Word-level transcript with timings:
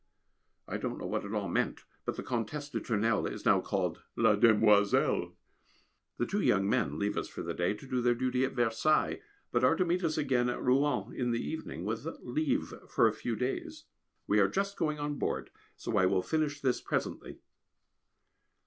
I 0.67 0.77
don't 0.77 0.97
know 0.97 1.05
what 1.05 1.25
it 1.25 1.33
all 1.35 1.47
meant, 1.47 1.81
but 2.05 2.15
the 2.15 2.23
Comtesse 2.23 2.71
de 2.71 2.79
Tournelle 2.79 3.27
is 3.27 3.45
now 3.45 3.61
called 3.61 4.01
"la 4.15 4.33
demoiselle!" 4.35 5.35
The 6.17 6.25
two 6.25 6.41
young 6.41 6.67
men 6.67 6.97
leave 6.97 7.15
us 7.15 7.27
for 7.27 7.43
the 7.43 7.53
day, 7.53 7.75
to 7.75 7.85
do 7.85 8.01
their 8.01 8.15
duty 8.15 8.43
at 8.43 8.53
Versailles, 8.53 9.21
but 9.51 9.63
are 9.63 9.75
to 9.75 9.85
meet 9.85 10.03
us 10.03 10.17
again 10.17 10.49
at 10.49 10.59
Rouen 10.59 11.13
in 11.13 11.29
the 11.29 11.47
evening, 11.47 11.85
with 11.85 12.07
leave 12.23 12.73
for 12.89 13.07
a 13.07 13.13
few 13.13 13.35
days. 13.35 13.83
We 14.25 14.39
are 14.39 14.47
just 14.47 14.75
going 14.75 14.97
on 14.97 15.19
board, 15.19 15.51
so 15.75 15.95
I 15.97 16.07
will 16.07 16.23
finish 16.23 16.61
this 16.61 16.81
presently. 16.81 17.37